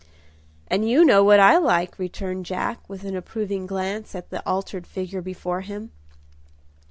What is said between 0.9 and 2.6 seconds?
know what I like," returned